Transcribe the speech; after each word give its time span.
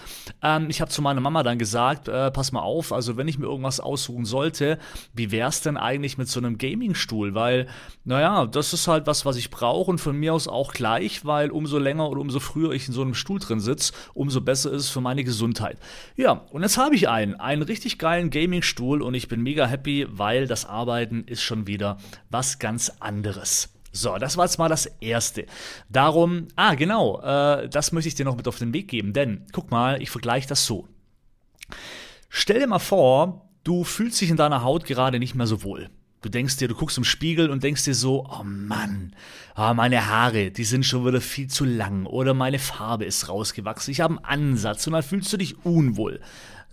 ähm, 0.41 0.69
ich 0.69 0.81
habe 0.81 0.91
zu 0.91 1.01
meiner 1.01 1.21
Mama 1.21 1.43
dann 1.43 1.57
gesagt, 1.57 2.07
äh, 2.07 2.31
pass 2.31 2.51
mal 2.51 2.61
auf, 2.61 2.91
also 2.91 3.17
wenn 3.17 3.27
ich 3.27 3.37
mir 3.37 3.45
irgendwas 3.45 3.79
aussuchen 3.79 4.25
sollte, 4.25 4.79
wie 5.13 5.31
wäre 5.31 5.49
es 5.49 5.61
denn 5.61 5.77
eigentlich 5.77 6.17
mit 6.17 6.27
so 6.27 6.39
einem 6.39 6.57
Gaming-Stuhl? 6.57 7.35
Weil, 7.35 7.67
naja, 8.03 8.45
das 8.45 8.73
ist 8.73 8.87
halt 8.87 9.07
was, 9.07 9.25
was 9.25 9.37
ich 9.37 9.49
brauche 9.49 9.91
und 9.91 9.99
von 9.99 10.17
mir 10.17 10.33
aus 10.33 10.47
auch 10.47 10.73
gleich, 10.73 11.25
weil 11.25 11.52
umso 11.52 11.77
länger 11.77 12.09
oder 12.09 12.21
umso 12.21 12.39
früher 12.39 12.71
ich 12.71 12.87
in 12.87 12.93
so 12.93 13.02
einem 13.02 13.13
Stuhl 13.13 13.39
drin 13.39 13.59
sitze, 13.59 13.93
umso 14.13 14.41
besser 14.41 14.71
ist 14.71 14.83
es 14.83 14.89
für 14.89 15.02
meine 15.02 15.23
Gesundheit. 15.23 15.77
Ja, 16.15 16.45
und 16.52 16.63
jetzt 16.63 16.77
habe 16.77 16.95
ich 16.95 17.09
einen, 17.09 17.35
einen 17.35 17.61
richtig 17.61 17.97
geilen 17.97 18.29
Gaming-Stuhl 18.29 19.02
und 19.02 19.13
ich 19.13 19.27
bin 19.27 19.41
mega 19.41 19.65
happy, 19.65 20.07
weil 20.09 20.47
das 20.47 20.65
Arbeiten 20.65 21.23
ist 21.25 21.41
schon 21.41 21.67
wieder 21.67 21.97
was 22.30 22.59
ganz 22.59 22.91
anderes. 22.99 23.70
So, 23.91 24.17
das 24.17 24.37
war 24.37 24.45
jetzt 24.45 24.57
mal 24.57 24.69
das 24.69 24.85
Erste. 25.02 25.45
Darum, 25.89 26.47
ah 26.55 26.75
genau, 26.75 27.21
äh, 27.21 27.67
das 27.69 27.91
möchte 27.91 28.07
ich 28.07 28.15
dir 28.15 28.25
noch 28.25 28.37
mit 28.37 28.47
auf 28.47 28.57
den 28.57 28.73
Weg 28.73 28.87
geben, 28.87 29.13
denn 29.13 29.45
guck 29.52 29.69
mal, 29.71 30.02
ich 30.02 30.09
vergleiche 30.09 30.47
das 30.47 30.65
so. 30.65 30.87
Stell 32.29 32.59
dir 32.59 32.67
mal 32.67 32.79
vor, 32.79 33.49
du 33.63 33.83
fühlst 33.83 34.21
dich 34.21 34.29
in 34.29 34.37
deiner 34.37 34.63
Haut 34.63 34.85
gerade 34.85 35.19
nicht 35.19 35.35
mehr 35.35 35.47
so 35.47 35.63
wohl. 35.63 35.89
Du 36.21 36.29
denkst 36.29 36.57
dir, 36.57 36.67
du 36.67 36.75
guckst 36.75 36.99
im 36.99 37.03
Spiegel 37.03 37.49
und 37.49 37.63
denkst 37.63 37.83
dir 37.83 37.95
so, 37.95 38.27
oh 38.29 38.43
Mann, 38.43 39.15
oh, 39.57 39.73
meine 39.73 40.08
Haare, 40.08 40.52
die 40.52 40.63
sind 40.63 40.85
schon 40.85 41.05
wieder 41.05 41.19
viel 41.19 41.47
zu 41.47 41.65
lang 41.65 42.05
oder 42.05 42.35
meine 42.35 42.59
Farbe 42.59 43.05
ist 43.05 43.27
rausgewachsen, 43.27 43.91
ich 43.91 44.02
habe 44.02 44.23
einen 44.23 44.52
Ansatz 44.52 44.85
und 44.85 44.93
dann 44.93 45.03
fühlst 45.03 45.33
du 45.33 45.37
dich 45.37 45.65
unwohl. 45.65 46.21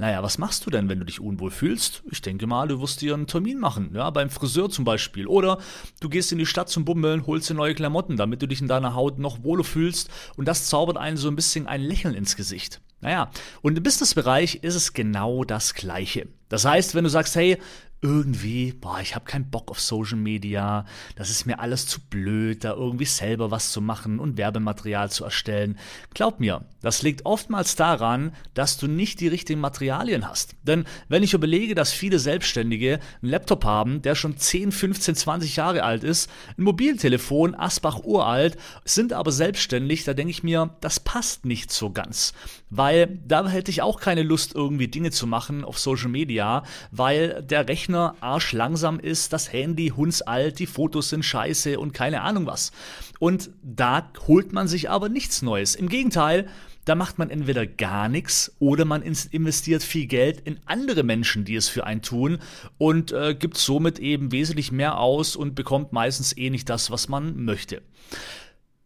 Naja, 0.01 0.23
was 0.23 0.39
machst 0.39 0.65
du 0.65 0.71
denn, 0.71 0.89
wenn 0.89 1.01
du 1.01 1.05
dich 1.05 1.21
unwohl 1.21 1.51
fühlst? 1.51 2.05
Ich 2.09 2.23
denke 2.23 2.47
mal, 2.47 2.69
du 2.69 2.81
wirst 2.81 3.01
dir 3.01 3.15
einen 3.15 3.27
Termin 3.27 3.59
machen, 3.59 3.91
ja, 3.95 4.09
beim 4.11 4.31
Friseur 4.31 4.71
zum 4.71 4.85
Beispiel. 4.85 5.27
Oder 5.27 5.59
du 6.01 6.09
gehst 6.09 6.31
in 6.31 6.39
die 6.39 6.47
Stadt 6.47 6.69
zum 6.69 6.85
Bummeln, 6.85 7.27
holst 7.27 7.51
dir 7.51 7.55
neue 7.55 7.75
Klamotten, 7.75 8.17
damit 8.17 8.41
du 8.41 8.47
dich 8.47 8.61
in 8.61 8.69
deiner 8.69 8.95
Haut 8.95 9.19
noch 9.19 9.43
wohler 9.43 9.65
fühlst 9.65 10.09
und 10.37 10.47
das 10.47 10.67
zaubert 10.67 10.97
einen 10.97 11.17
so 11.17 11.29
ein 11.29 11.35
bisschen 11.35 11.67
ein 11.67 11.81
Lächeln 11.81 12.15
ins 12.15 12.37
Gesicht. 12.37 12.81
Naja, 13.01 13.31
und 13.61 13.77
im 13.77 13.83
Businessbereich 13.83 14.57
ist 14.63 14.77
es 14.77 14.93
genau 14.93 15.43
das 15.43 15.75
Gleiche. 15.75 16.29
Das 16.49 16.65
heißt, 16.65 16.95
wenn 16.95 17.05
du 17.05 17.11
sagst, 17.11 17.35
hey, 17.35 17.59
irgendwie, 18.01 18.73
boah, 18.73 19.01
ich 19.01 19.17
habe 19.17 19.25
keinen 19.25 19.51
Bock 19.51 19.71
auf 19.71 19.81
Social 19.81 20.19
Media, 20.19 20.85
das 21.17 21.31
ist 21.31 21.47
mir 21.47 21.59
alles 21.59 21.87
zu 21.87 22.01
blöd, 22.01 22.63
da 22.63 22.73
irgendwie 22.73 23.05
selber 23.05 23.51
was 23.51 23.73
zu 23.73 23.81
machen 23.81 24.21
und 24.21 24.37
Werbematerial 24.37 25.11
zu 25.11 25.25
erstellen. 25.25 25.77
Glaub 26.15 26.39
mir, 26.39 26.65
das 26.81 27.03
liegt 27.03 27.27
oftmals 27.27 27.75
daran, 27.75 28.33
dass 28.55 28.79
du 28.79 28.87
nicht 28.87 29.19
die 29.21 29.27
richtigen 29.27 29.61
Materialien 29.61 30.29
hast. 30.29 30.55
Denn 30.63 30.85
wenn 31.09 31.25
ich 31.25 31.35
überlege, 31.35 31.75
dass 31.75 31.93
viele 31.93 32.21
Selbstständige 32.21 33.01
einen 33.21 33.33
Laptop 33.33 33.65
haben, 33.65 34.01
der 34.03 34.15
schon 34.15 34.37
10, 34.37 34.71
15, 34.71 35.17
20 35.17 35.57
Jahre 35.57 35.83
alt 35.83 36.05
ist, 36.05 36.31
ein 36.57 36.63
Mobiltelefon, 36.63 37.57
Asbach 37.57 38.05
uralt, 38.05 38.57
sind 38.85 39.13
aber 39.13 39.33
selbstständig, 39.33 40.05
da 40.05 40.15
denke 40.15 40.31
ich 40.31 40.45
mir, 40.45 40.77
das 40.81 41.01
passt 41.01 41.45
nicht 41.47 41.73
so 41.73 41.91
ganz. 41.91 42.33
Weil 42.71 43.19
da 43.27 43.49
hätte 43.49 43.73
ich 43.73 43.83
auch 43.83 43.99
keine 43.99 44.23
Lust, 44.23 44.55
irgendwie 44.55 44.89
Dinge 44.89 45.11
zu 45.11 45.27
machen 45.27 45.65
auf 45.65 45.79
Social 45.81 46.11
Media, 46.11 46.63
weil 46.93 47.43
der 47.43 47.67
Rechner 47.67 47.88
Rechner 47.89 48.17
arschlangsam 48.21 49.01
ist, 49.01 49.33
das 49.33 49.51
Handy 49.51 49.89
hundsalt, 49.97 50.59
die 50.59 50.67
Fotos 50.67 51.09
sind 51.09 51.25
scheiße 51.25 51.81
und 51.81 51.95
keine 51.95 52.21
Ahnung 52.21 52.45
was. 52.47 52.71
Und 53.19 53.51
da 53.63 54.11
holt 54.27 54.53
man 54.53 54.69
sich 54.69 54.91
aber 54.91 55.09
nichts 55.09 55.41
Neues. 55.41 55.75
Im 55.75 55.89
Gegenteil, 55.89 56.49
da 56.85 56.95
macht 56.95 57.19
man 57.19 57.31
entweder 57.31 57.67
gar 57.67 58.11
nichts 58.11 58.55
oder 58.59 58.85
man 58.85 59.01
investiert 59.01 59.83
viel 59.83 60.07
Geld 60.07 60.41
in 60.41 60.61
andere 60.67 61.03
Menschen, 61.03 61.47
die 61.47 61.57
es 61.57 61.69
für 61.69 61.85
einen 61.85 62.03
tun 62.03 62.39
und 62.77 63.13
äh, 63.13 63.35
gibt 63.35 63.57
somit 63.57 63.99
eben 63.99 64.33
wesentlich 64.33 64.71
mehr 64.71 64.99
aus 64.99 65.35
und 65.35 65.55
bekommt 65.55 65.93
meistens 65.93 66.37
eh 66.37 66.51
nicht 66.51 66.69
das, 66.69 66.91
was 66.91 67.09
man 67.09 67.43
möchte. 67.43 67.81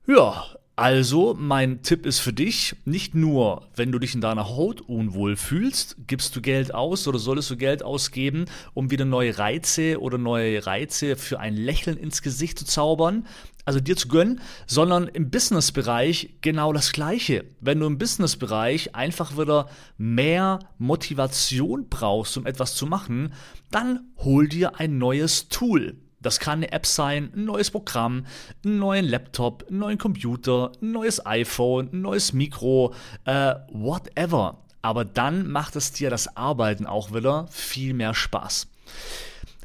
Ja, 0.07 0.45
also, 0.83 1.37
mein 1.39 1.83
Tipp 1.83 2.07
ist 2.07 2.19
für 2.19 2.33
dich, 2.33 2.75
nicht 2.85 3.15
nur, 3.15 3.69
wenn 3.77 3.93
du 3.93 4.01
dich 4.01 4.17
in 4.17 4.21
deiner 4.21 4.49
Haut 4.49 4.81
unwohl 4.81 5.37
fühlst, 5.37 5.95
gibst 6.09 6.35
du 6.35 6.41
Geld 6.41 6.75
aus 6.75 7.07
oder 7.07 7.21
solltest 7.21 7.51
du 7.53 7.57
Geld 7.57 7.85
ausgeben, 7.85 8.47
um 8.75 8.91
wieder 8.91 9.05
neue 9.05 9.39
Reize 9.39 10.01
oder 10.01 10.19
neue 10.19 10.67
Reize 10.67 11.15
für 11.15 11.39
ein 11.39 11.55
Lächeln 11.55 11.97
ins 11.97 12.21
Gesicht 12.21 12.59
zu 12.59 12.65
zaubern, 12.65 13.29
also 13.65 13.79
dir 13.79 13.97
zu 13.97 14.09
gönnen, 14.09 14.41
sondern 14.67 15.07
im 15.07 15.31
Businessbereich 15.31 16.39
genau 16.41 16.73
das 16.73 16.91
Gleiche. 16.91 17.45
Wenn 17.61 17.79
du 17.79 17.87
im 17.87 17.99
Businessbereich 17.99 18.97
einfach 18.97 19.39
wieder 19.39 19.69
mehr 19.99 20.59
Motivation 20.79 21.91
brauchst, 21.91 22.37
um 22.37 22.45
etwas 22.45 22.75
zu 22.75 22.87
machen, 22.87 23.35
dann 23.71 24.09
hol 24.17 24.49
dir 24.49 24.81
ein 24.81 24.99
neues 24.99 25.47
Tool. 25.47 25.97
Das 26.23 26.39
kann 26.39 26.61
eine 26.61 26.73
App 26.73 26.87
sein, 26.87 27.33
ein 27.35 27.45
neues 27.45 27.71
Programm, 27.71 28.27
einen 28.65 28.79
neuen 28.79 29.05
Laptop, 29.05 29.67
einen 29.69 29.79
neuen 29.79 29.99
Computer, 29.99 30.73
ein 30.81 30.93
neues 30.93 31.25
iPhone, 31.27 31.91
ein 31.93 32.01
neues 32.01 32.33
Mikro, 32.33 32.95
äh, 33.25 33.55
whatever. 33.73 34.59
Aber 34.81 35.05
dann 35.05 35.49
macht 35.49 35.77
es 35.77 35.93
dir 35.93 36.11
das 36.11 36.37
Arbeiten 36.37 36.87
auch 36.87 37.15
wieder 37.15 37.47
viel 37.49 37.95
mehr 37.95 38.15
Spaß. 38.15 38.69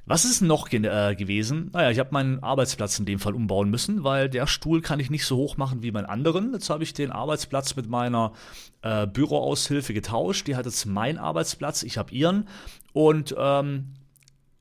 Was 0.10 0.24
ist 0.24 0.42
noch 0.42 0.70
ge 0.70 0.86
äh, 0.86 1.16
gewesen? 1.16 1.70
Naja, 1.74 1.92
ich 1.92 2.00
habe 2.00 2.12
meinen 2.14 2.42
Arbeitsplatz 2.42 2.98
in 2.98 3.04
dem 3.04 3.20
Fall 3.20 3.36
umbauen 3.36 3.70
müssen, 3.70 4.06
weil 4.06 4.30
der 4.30 4.48
Stuhl 4.48 4.82
kann 4.82 5.02
ich 5.02 5.10
nicht 5.10 5.26
so 5.26 5.36
hoch 5.36 5.58
machen 5.58 5.84
wie 5.84 5.92
meinen 5.92 6.06
anderen. 6.06 6.54
Jetzt 6.54 6.70
habe 6.70 6.84
ich 6.84 6.94
den 6.94 7.12
Arbeitsplatz 7.12 7.76
mit 7.76 7.90
meiner 7.90 8.32
äh, 8.84 9.06
Büroaushilfe 9.06 9.94
getauscht. 9.94 10.48
Die 10.48 10.56
hat 10.56 10.66
jetzt 10.66 10.86
meinen 10.86 11.18
Arbeitsplatz, 11.18 11.84
ich 11.84 11.98
habe 11.98 12.14
ihren. 12.14 12.48
Und 12.94 13.36
ähm, 13.38 13.96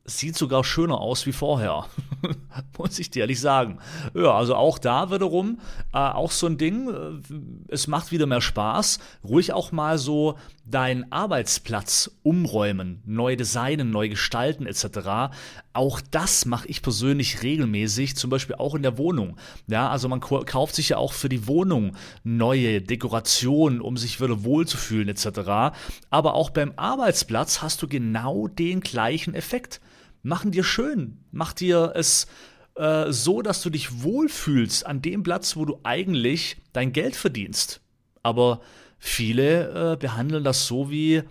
sieht 0.06 0.37
sogar 0.37 0.64
schöner 0.64 1.00
aus 1.00 1.26
wie 1.26 1.32
vorher. 1.32 1.87
Muss 2.79 2.99
ich 2.99 3.11
dir 3.11 3.20
ehrlich 3.20 3.41
sagen. 3.41 3.79
Ja, 4.14 4.35
also 4.35 4.55
auch 4.55 4.79
da 4.79 5.11
wiederum, 5.11 5.61
äh, 5.93 5.99
auch 5.99 6.31
so 6.31 6.47
ein 6.47 6.58
Ding, 6.58 6.88
äh, 6.88 7.73
es 7.73 7.87
macht 7.87 8.12
wieder 8.12 8.26
mehr 8.26 8.41
Spaß. 8.41 8.99
Ruhig 9.25 9.53
auch 9.53 9.73
mal 9.73 9.99
so 9.99 10.37
deinen 10.64 11.11
Arbeitsplatz 11.12 12.11
umräumen, 12.23 13.03
neu 13.05 13.37
designen, 13.37 13.91
neu 13.91 14.08
gestalten 14.08 14.67
etc. 14.67 15.32
Auch 15.73 16.00
das 16.11 16.44
mache 16.44 16.67
ich 16.69 16.82
persönlich 16.82 17.43
regelmäßig, 17.43 18.17
zum 18.17 18.31
Beispiel 18.31 18.56
auch 18.56 18.75
in 18.75 18.82
der 18.82 18.99
Wohnung. 18.99 19.37
Ja, 19.69 19.91
also 19.91 20.09
man 20.09 20.20
kauft 20.20 20.75
sich 20.75 20.91
ja 20.91 20.97
auch 20.97 21.12
für 21.12 21.29
die 21.29 21.47
Wohnung 21.47 21.97
neue 22.25 22.82
Dekorationen, 22.82 23.81
um 23.81 23.97
sich 23.97 24.20
wieder 24.20 24.43
wohlzufühlen 24.44 25.09
etc. 25.09 25.76
Aber 26.11 26.35
auch 26.35 26.50
beim 26.50 26.73
Arbeitsplatz 26.76 27.62
hast 27.62 27.82
du 27.82 27.88
genau 27.88 28.49
den 28.49 28.81
gleichen 28.81 29.35
Effekt 29.35 29.81
machen 30.26 30.50
dir 30.50 30.64
schön, 30.64 31.19
mach 31.31 31.52
dir 31.52 31.93
es 31.94 32.26
äh, 32.75 33.12
so, 33.12 33.43
dass 33.43 33.62
du 33.62 33.70
dich 33.70 34.02
wohlfühlst 34.02 34.84
an 34.84 35.00
dem 35.00 35.23
Platz, 35.23 35.56
wo 35.56 35.64
du 35.64 35.78
eigentlich 35.84 36.56
dein 36.73 36.93
Geld 36.93 37.14
verdienst. 37.14 37.81
Aber 38.23 38.61
viele 38.99 39.93
äh, 39.93 39.96
behandeln 39.96 40.43
das 40.43 40.67
so 40.67 40.90
wie, 40.90 41.23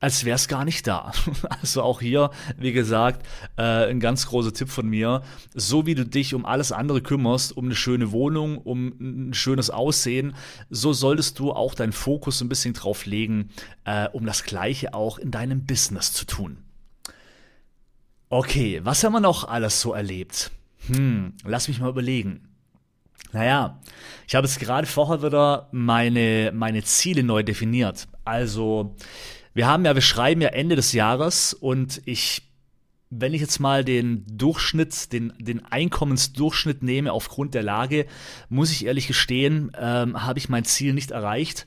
als 0.00 0.24
wäre 0.24 0.34
es 0.34 0.48
gar 0.48 0.64
nicht 0.64 0.86
da. 0.86 1.12
Also 1.62 1.82
auch 1.82 2.00
hier, 2.00 2.30
wie 2.56 2.72
gesagt, 2.72 3.24
äh, 3.56 3.88
ein 3.88 4.00
ganz 4.00 4.26
großer 4.26 4.52
Tipp 4.52 4.68
von 4.68 4.88
mir. 4.88 5.22
So 5.54 5.86
wie 5.86 5.94
du 5.94 6.04
dich 6.04 6.34
um 6.34 6.44
alles 6.44 6.72
andere 6.72 7.02
kümmerst, 7.02 7.56
um 7.56 7.66
eine 7.66 7.76
schöne 7.76 8.10
Wohnung, 8.10 8.58
um 8.58 9.28
ein 9.28 9.34
schönes 9.34 9.70
Aussehen, 9.70 10.34
so 10.70 10.92
solltest 10.92 11.38
du 11.38 11.52
auch 11.52 11.74
deinen 11.74 11.92
Fokus 11.92 12.40
ein 12.40 12.48
bisschen 12.48 12.74
drauf 12.74 13.06
legen, 13.06 13.50
äh, 13.84 14.08
um 14.08 14.26
das 14.26 14.42
Gleiche 14.42 14.92
auch 14.92 15.18
in 15.18 15.30
deinem 15.30 15.66
Business 15.66 16.12
zu 16.12 16.26
tun. 16.26 16.64
Okay, 18.30 18.80
was 18.82 19.02
haben 19.02 19.14
wir 19.14 19.20
noch 19.20 19.48
alles 19.48 19.80
so 19.80 19.94
erlebt? 19.94 20.50
Hm, 20.88 21.32
lass 21.44 21.68
mich 21.68 21.80
mal 21.80 21.88
überlegen. 21.88 22.48
Naja, 23.32 23.80
ich 24.26 24.34
habe 24.34 24.46
jetzt 24.46 24.60
gerade 24.60 24.86
vorher 24.86 25.22
wieder 25.22 25.68
meine, 25.72 26.52
meine 26.54 26.82
Ziele 26.82 27.22
neu 27.22 27.42
definiert. 27.42 28.06
Also, 28.24 28.94
wir 29.54 29.66
haben 29.66 29.84
ja, 29.84 29.94
wir 29.94 30.02
schreiben 30.02 30.42
ja 30.42 30.48
Ende 30.48 30.76
des 30.76 30.92
Jahres 30.92 31.54
und 31.54 32.02
ich, 32.04 32.42
wenn 33.08 33.32
ich 33.32 33.40
jetzt 33.40 33.60
mal 33.60 33.82
den 33.82 34.24
Durchschnitt, 34.26 35.12
den, 35.12 35.32
den 35.38 35.64
Einkommensdurchschnitt 35.64 36.82
nehme 36.82 37.12
aufgrund 37.12 37.54
der 37.54 37.62
Lage, 37.62 38.06
muss 38.50 38.70
ich 38.70 38.84
ehrlich 38.84 39.06
gestehen, 39.06 39.72
ähm, 39.78 40.26
habe 40.26 40.38
ich 40.38 40.50
mein 40.50 40.64
Ziel 40.64 40.92
nicht 40.92 41.12
erreicht. 41.12 41.66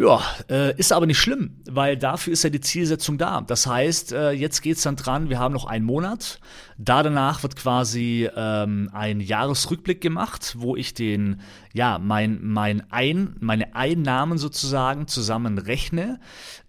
Ja, 0.00 0.22
äh, 0.48 0.78
ist 0.78 0.92
aber 0.92 1.06
nicht 1.06 1.18
schlimm, 1.18 1.56
weil 1.68 1.96
dafür 1.96 2.32
ist 2.32 2.44
ja 2.44 2.50
die 2.50 2.60
Zielsetzung 2.60 3.18
da. 3.18 3.40
Das 3.40 3.66
heißt, 3.66 4.12
äh, 4.12 4.30
jetzt 4.30 4.60
geht's 4.62 4.82
dann 4.82 4.94
dran, 4.94 5.28
wir 5.28 5.40
haben 5.40 5.52
noch 5.52 5.64
einen 5.64 5.84
Monat. 5.84 6.38
Da 6.76 7.02
danach 7.02 7.42
wird 7.42 7.56
quasi 7.56 8.30
ähm, 8.36 8.90
ein 8.92 9.18
Jahresrückblick 9.18 10.00
gemacht, 10.00 10.54
wo 10.56 10.76
ich 10.76 10.94
den, 10.94 11.40
ja, 11.72 11.98
mein, 11.98 12.38
mein 12.44 12.84
ein, 12.92 13.34
meine 13.40 13.74
Einnahmen 13.74 14.38
sozusagen 14.38 15.08
zusammenrechne. 15.08 16.20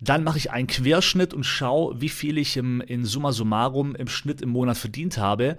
Dann 0.01 0.23
mache 0.23 0.39
ich 0.39 0.49
einen 0.49 0.65
Querschnitt 0.65 1.35
und 1.35 1.43
schaue, 1.43 2.01
wie 2.01 2.09
viel 2.09 2.39
ich 2.39 2.57
im, 2.57 2.81
in 2.81 3.05
Summa 3.05 3.31
summarum 3.31 3.93
im 3.93 4.07
Schnitt 4.07 4.41
im 4.41 4.49
Monat 4.49 4.77
verdient 4.77 5.19
habe 5.19 5.57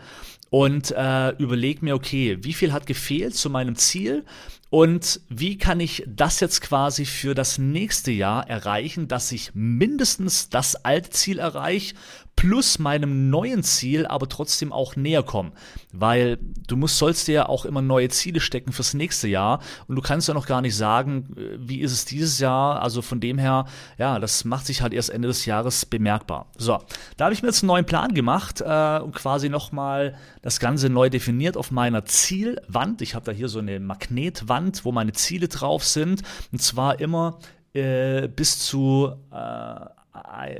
und 0.50 0.90
äh, 0.90 1.30
überlege 1.36 1.84
mir, 1.84 1.94
okay, 1.94 2.36
wie 2.40 2.52
viel 2.52 2.72
hat 2.72 2.86
gefehlt 2.86 3.36
zu 3.36 3.48
meinem 3.48 3.76
Ziel 3.76 4.24
und 4.70 5.20
wie 5.28 5.58
kann 5.58 5.80
ich 5.80 6.04
das 6.06 6.38
jetzt 6.38 6.60
quasi 6.60 7.04
für 7.04 7.34
das 7.34 7.58
nächste 7.58 8.12
Jahr 8.12 8.48
erreichen, 8.48 9.08
dass 9.08 9.32
ich 9.32 9.50
mindestens 9.52 10.48
das 10.48 10.76
alte 10.84 11.10
Ziel 11.10 11.40
erreiche, 11.40 11.96
plus 12.36 12.78
meinem 12.78 13.28
neuen 13.28 13.62
Ziel, 13.62 14.06
aber 14.06 14.26
trotzdem 14.26 14.72
auch 14.72 14.96
näher 14.96 15.22
kommen. 15.22 15.52
Weil 15.92 16.38
du 16.66 16.76
musst, 16.76 16.96
sollst 16.96 17.28
dir 17.28 17.34
ja 17.34 17.48
auch 17.50 17.66
immer 17.66 17.82
neue 17.82 18.08
Ziele 18.08 18.40
stecken 18.40 18.72
fürs 18.72 18.94
nächste 18.94 19.28
Jahr 19.28 19.60
und 19.88 19.96
du 19.96 20.00
kannst 20.00 20.26
ja 20.26 20.32
noch 20.32 20.46
gar 20.46 20.62
nicht 20.62 20.74
sagen, 20.74 21.36
äh, 21.36 21.58
wie 21.58 21.80
ist 21.80 21.92
es 21.92 22.06
dieses 22.06 22.38
Jahr. 22.38 22.80
Also 22.80 23.02
von 23.02 23.20
dem 23.20 23.36
her, 23.36 23.66
ja, 23.98 24.18
das 24.18 24.46
macht 24.46 24.64
sich 24.64 24.80
halt 24.80 24.94
erst 24.94 25.10
Ende 25.10 25.28
des 25.28 25.44
Jahres 25.44 25.84
bemerkbar. 25.84 26.46
So, 26.56 26.78
da 27.18 27.26
habe 27.26 27.34
ich 27.34 27.42
mir 27.42 27.48
jetzt 27.48 27.62
einen 27.62 27.68
neuen 27.68 27.84
Plan 27.84 28.14
gemacht 28.14 28.62
äh, 28.62 29.00
und 29.00 29.14
quasi 29.14 29.50
nochmal 29.50 30.16
das 30.40 30.60
Ganze 30.60 30.88
neu 30.88 31.10
definiert 31.10 31.58
auf 31.58 31.70
meiner 31.70 32.06
Zielwand. 32.06 33.02
Ich 33.02 33.14
habe 33.14 33.26
da 33.26 33.32
hier 33.32 33.48
so 33.48 33.58
eine 33.58 33.80
Magnetwand, 33.80 34.86
wo 34.86 34.92
meine 34.92 35.12
Ziele 35.12 35.48
drauf 35.48 35.84
sind. 35.84 36.22
Und 36.52 36.62
zwar 36.62 37.00
immer 37.00 37.38
äh, 37.74 38.28
bis 38.28 38.60
zu 38.60 39.12
äh, 39.30 39.99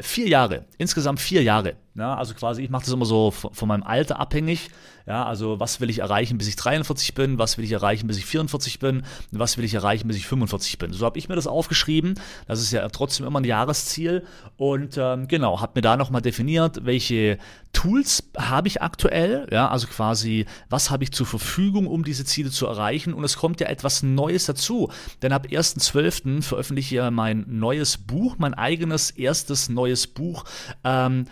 vier 0.01 0.29
Jahre, 0.29 0.65
insgesamt 0.79 1.21
vier 1.21 1.43
Jahre. 1.43 1.75
Ja, 2.01 2.15
also 2.17 2.35
quasi, 2.35 2.63
ich 2.63 2.71
mache 2.71 2.85
das 2.85 2.93
immer 2.93 3.05
so 3.05 3.31
von, 3.31 3.55
von, 3.55 3.69
meinem 3.69 3.85
Alter 3.85 4.19
abhängig. 4.19 4.71
Ja, 5.07 5.25
also 5.25 5.59
was 5.61 5.81
will 5.81 5.91
ich 5.91 6.01
erreichen, 6.01 6.39
bis 6.39 6.47
ich 6.47 6.57
43 6.57 7.15
bin, 7.15 7.39
was 7.39 7.59
will 7.59 7.65
ich 7.65 7.73
erreichen, 7.73 8.07
bis 8.07 8.19
ich 8.19 8.27
44 8.27 8.79
bin, 8.79 9.03
was 9.31 9.57
will 9.57 9.65
ich 9.65 9.75
erreichen, 9.75 10.09
bis 10.09 10.17
ich 10.17 10.27
45 10.27 10.79
bin. 10.79 10.93
So 10.93 11.07
habe 11.07 11.19
ich 11.19 11.29
mir 11.29 11.37
das 11.37 11.47
aufgeschrieben. 11.47 12.15
Das 12.47 12.61
ist 12.61 12.71
ja 12.71 12.89
trotzdem 12.89 13.27
immer 13.27 13.41
ein 13.41 13.45
Jahresziel. 13.45 14.25
Und 14.57 14.97
ähm, 14.99 15.27
genau, 15.27 15.61
habe 15.61 15.73
mir 15.77 15.83
da 15.83 15.97
nochmal 15.97 16.23
definiert, 16.23 16.85
welche 16.85 17.39
Tools 17.73 18.31
habe 18.37 18.69
ich 18.69 18.83
aktuell. 18.83 19.49
Ja, 19.51 19.69
also 19.69 19.87
quasi, 19.87 20.47
was 20.69 20.91
habe 20.91 21.05
ich 21.05 21.13
zur 21.13 21.27
Verfügung, 21.27 21.87
um 21.87 22.05
diese 22.05 22.25
Ziele 22.25 22.51
zu 22.51 22.67
erreichen. 22.67 23.15
Und 23.15 23.25
es 23.25 23.37
kommt 23.37 23.61
ja 23.61 23.69
etwas 23.69 24.03
Neues 24.03 24.47
dazu. 24.47 24.91
Denn 25.23 25.33
ab 25.33 25.47
1.12. 25.51 26.43
veröffentliche 26.43 26.81
ich 26.81 26.91
ja 26.91 27.11
mein 27.11 27.45
neues 27.47 27.99
Buch, 27.99 28.37
mein 28.39 28.55
eigenes 28.55 29.11
erstes 29.11 29.69
neues 29.69 30.07
Buch. 30.07 30.45
Ähm, 30.83 31.27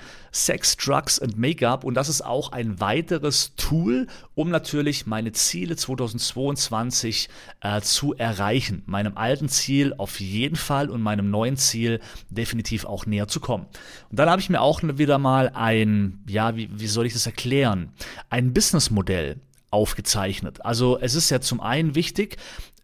Sex, 0.45 0.77
Drugs 0.77 1.19
and 1.19 1.37
Make-up 1.37 1.85
und 1.85 1.95
das 1.95 2.09
ist 2.09 2.25
auch 2.25 2.53
ein 2.53 2.81
weiteres 2.81 3.55
Tool, 3.57 4.07
um 4.35 4.51
natürlich 4.51 5.07
meine 5.07 5.33
Ziele 5.33 5.77
2022 5.77 7.29
äh, 7.61 7.81
zu 7.81 8.15
erreichen. 8.15 8.83
Meinem 8.87 9.17
alten 9.17 9.49
Ziel 9.49 9.95
auf 9.99 10.21
jeden 10.21 10.57
Fall 10.57 10.91
und 10.91 11.03
meinem 11.03 11.31
neuen 11.31 11.57
Ziel 11.57 12.01
definitiv 12.31 12.85
auch 12.85 13.07
näher 13.07 13.29
zu 13.29 13.41
kommen. 13.41 13.67
Und 14.11 14.19
dann 14.19 14.31
habe 14.31 14.41
ich 14.41 14.49
mir 14.49 14.61
auch 14.61 14.81
wieder 14.83 15.19
mal 15.19 15.51
ein, 15.55 16.23
ja, 16.29 16.57
wie, 16.57 16.69
wie 16.73 16.87
soll 16.87 17.07
ich 17.07 17.13
das 17.13 17.27
erklären? 17.27 17.93
Ein 18.31 18.53
Businessmodell 18.53 19.41
aufgezeichnet. 19.71 20.65
Also 20.65 20.99
es 21.01 21.15
ist 21.15 21.31
ja 21.31 21.41
zum 21.41 21.61
einen 21.61 21.95
wichtig, 21.95 22.37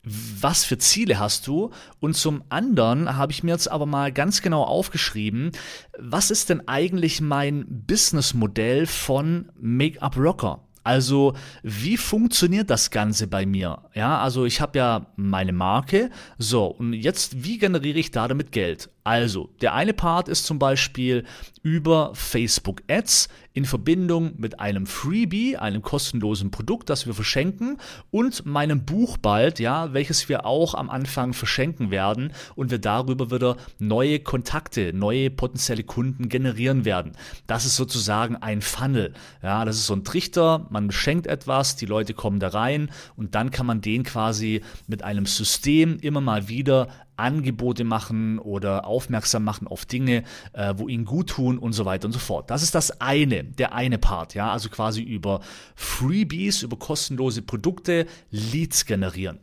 was 0.04 0.64
für 0.64 0.78
Ziele 0.78 1.18
hast 1.18 1.46
du? 1.46 1.70
Und 2.00 2.16
zum 2.16 2.44
anderen 2.48 3.16
habe 3.16 3.32
ich 3.32 3.42
mir 3.42 3.52
jetzt 3.52 3.70
aber 3.70 3.86
mal 3.86 4.12
ganz 4.12 4.42
genau 4.42 4.62
aufgeschrieben, 4.62 5.52
was 5.98 6.30
ist 6.30 6.50
denn 6.50 6.68
eigentlich 6.68 7.20
mein 7.20 7.64
Businessmodell 7.68 8.86
von 8.86 9.50
Make-up 9.60 10.16
Rocker? 10.16 10.60
Also, 10.84 11.32
wie 11.62 11.96
funktioniert 11.96 12.68
das 12.68 12.90
Ganze 12.90 13.26
bei 13.26 13.46
mir? 13.46 13.78
Ja, 13.94 14.18
also 14.20 14.44
ich 14.44 14.60
habe 14.60 14.78
ja 14.78 15.06
meine 15.16 15.54
Marke. 15.54 16.10
So, 16.36 16.66
und 16.66 16.92
jetzt, 16.92 17.42
wie 17.42 17.56
generiere 17.56 17.98
ich 17.98 18.10
da 18.10 18.28
damit 18.28 18.52
Geld? 18.52 18.90
Also, 19.06 19.50
der 19.60 19.74
eine 19.74 19.92
Part 19.92 20.28
ist 20.28 20.46
zum 20.46 20.58
Beispiel 20.58 21.24
über 21.62 22.14
Facebook 22.14 22.82
Ads 22.88 23.28
in 23.52 23.66
Verbindung 23.66 24.32
mit 24.38 24.60
einem 24.60 24.86
Freebie, 24.86 25.58
einem 25.58 25.82
kostenlosen 25.82 26.50
Produkt, 26.50 26.88
das 26.88 27.06
wir 27.06 27.12
verschenken 27.12 27.76
und 28.10 28.46
meinem 28.46 28.86
Buch 28.86 29.18
bald, 29.18 29.60
ja, 29.60 29.92
welches 29.92 30.30
wir 30.30 30.46
auch 30.46 30.74
am 30.74 30.88
Anfang 30.88 31.34
verschenken 31.34 31.90
werden 31.90 32.32
und 32.56 32.70
wir 32.70 32.78
darüber 32.78 33.30
wieder 33.30 33.58
neue 33.78 34.20
Kontakte, 34.20 34.94
neue 34.94 35.28
potenzielle 35.28 35.84
Kunden 35.84 36.30
generieren 36.30 36.86
werden. 36.86 37.12
Das 37.46 37.66
ist 37.66 37.76
sozusagen 37.76 38.36
ein 38.36 38.62
Funnel. 38.62 39.12
Ja, 39.42 39.66
das 39.66 39.76
ist 39.76 39.86
so 39.86 39.94
ein 39.94 40.04
Trichter, 40.04 40.66
man 40.70 40.90
schenkt 40.90 41.26
etwas, 41.26 41.76
die 41.76 41.86
Leute 41.86 42.14
kommen 42.14 42.40
da 42.40 42.48
rein 42.48 42.90
und 43.16 43.34
dann 43.34 43.50
kann 43.50 43.66
man 43.66 43.82
den 43.82 44.02
quasi 44.02 44.62
mit 44.86 45.02
einem 45.04 45.26
System 45.26 45.98
immer 46.00 46.22
mal 46.22 46.48
wieder 46.48 46.88
Angebote 47.16 47.84
machen 47.84 48.38
oder 48.38 48.86
aufmerksam 48.86 49.44
machen 49.44 49.66
auf 49.66 49.86
Dinge, 49.86 50.24
äh, 50.52 50.74
wo 50.76 50.88
ihnen 50.88 51.04
gut 51.04 51.30
tun 51.30 51.58
und 51.58 51.72
so 51.72 51.84
weiter 51.84 52.06
und 52.06 52.12
so 52.12 52.18
fort. 52.18 52.50
Das 52.50 52.62
ist 52.62 52.74
das 52.74 53.00
eine, 53.00 53.44
der 53.44 53.74
eine 53.74 53.98
Part, 53.98 54.34
ja, 54.34 54.52
also 54.52 54.68
quasi 54.68 55.02
über 55.02 55.40
Freebies, 55.74 56.62
über 56.62 56.76
kostenlose 56.76 57.42
Produkte 57.42 58.06
Leads 58.30 58.86
generieren. 58.86 59.40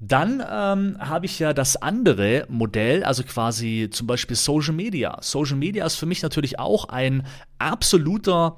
Dann 0.00 0.42
ähm, 0.50 0.96
habe 0.98 1.26
ich 1.26 1.38
ja 1.38 1.54
das 1.54 1.76
andere 1.76 2.46
Modell, 2.48 3.04
also 3.04 3.22
quasi 3.22 3.88
zum 3.90 4.06
Beispiel 4.06 4.36
Social 4.36 4.74
Media. 4.74 5.16
Social 5.22 5.56
Media 5.56 5.86
ist 5.86 5.94
für 5.94 6.06
mich 6.06 6.22
natürlich 6.22 6.58
auch 6.58 6.86
ein 6.88 7.26
absoluter 7.58 8.56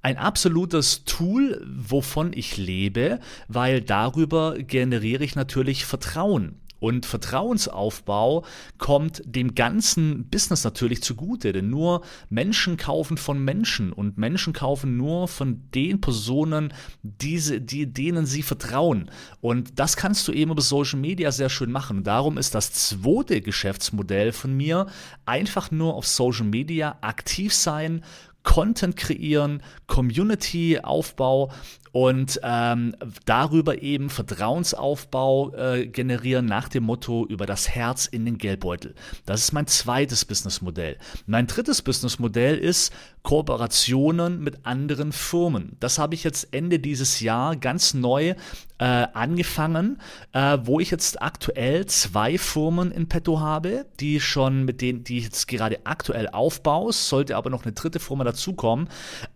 ein 0.00 0.16
absolutes 0.16 1.04
Tool, 1.04 1.60
wovon 1.66 2.32
ich 2.32 2.56
lebe, 2.56 3.18
weil 3.48 3.80
darüber 3.82 4.56
generiere 4.56 5.24
ich 5.24 5.34
natürlich 5.34 5.84
Vertrauen. 5.84 6.60
Und 6.80 7.06
Vertrauensaufbau 7.06 8.44
kommt 8.78 9.22
dem 9.24 9.54
ganzen 9.54 10.28
Business 10.28 10.64
natürlich 10.64 11.02
zugute, 11.02 11.52
denn 11.52 11.70
nur 11.70 12.02
Menschen 12.28 12.76
kaufen 12.76 13.16
von 13.16 13.44
Menschen 13.44 13.92
und 13.92 14.18
Menschen 14.18 14.52
kaufen 14.52 14.96
nur 14.96 15.28
von 15.28 15.62
den 15.74 16.00
Personen, 16.00 16.72
diese, 17.02 17.60
die, 17.60 17.92
denen 17.92 18.26
sie 18.26 18.42
vertrauen. 18.42 19.10
Und 19.40 19.78
das 19.78 19.96
kannst 19.96 20.26
du 20.28 20.32
eben 20.32 20.52
über 20.52 20.62
Social 20.62 21.00
Media 21.00 21.32
sehr 21.32 21.48
schön 21.48 21.72
machen. 21.72 22.04
Darum 22.04 22.38
ist 22.38 22.54
das 22.54 22.72
zweite 22.72 23.40
Geschäftsmodell 23.40 24.32
von 24.32 24.56
mir 24.56 24.86
einfach 25.26 25.70
nur 25.70 25.94
auf 25.94 26.06
Social 26.06 26.46
Media 26.46 26.98
aktiv 27.00 27.54
sein, 27.54 28.04
Content 28.48 28.96
kreieren, 28.96 29.62
Community-Aufbau 29.88 31.50
und 31.92 32.40
ähm, 32.42 32.94
darüber 33.26 33.82
eben 33.82 34.08
Vertrauensaufbau 34.08 35.54
äh, 35.54 35.86
generieren 35.86 36.46
nach 36.46 36.68
dem 36.68 36.84
Motto 36.84 37.26
über 37.26 37.44
das 37.44 37.68
Herz 37.68 38.06
in 38.06 38.24
den 38.24 38.38
Geldbeutel. 38.38 38.94
Das 39.26 39.42
ist 39.42 39.52
mein 39.52 39.66
zweites 39.66 40.24
Businessmodell. 40.24 40.96
Mein 41.26 41.46
drittes 41.46 41.82
Businessmodell 41.82 42.56
ist 42.56 42.92
Kooperationen 43.22 44.40
mit 44.42 44.64
anderen 44.64 45.12
Firmen. 45.12 45.76
Das 45.80 45.98
habe 45.98 46.14
ich 46.14 46.24
jetzt 46.24 46.48
Ende 46.52 46.78
dieses 46.78 47.20
Jahr 47.20 47.56
ganz 47.56 47.92
neu 47.92 48.34
äh, 48.78 48.84
angefangen, 49.12 50.00
äh, 50.32 50.58
wo 50.62 50.80
ich 50.80 50.90
jetzt 50.90 51.20
aktuell 51.20 51.86
zwei 51.86 52.38
Firmen 52.38 52.92
in 52.92 53.08
petto 53.08 53.40
habe, 53.40 53.86
die 54.00 54.20
schon 54.20 54.64
mit 54.64 54.80
denen, 54.80 55.04
die 55.04 55.18
ich 55.18 55.24
jetzt 55.24 55.48
gerade 55.48 55.80
aktuell 55.84 56.28
aufbaue, 56.28 56.92
sollte 56.92 57.36
aber 57.36 57.50
noch 57.50 57.64
eine 57.64 57.72
dritte 57.72 57.98
Firma 57.98 58.24
dazukommen, 58.38 58.88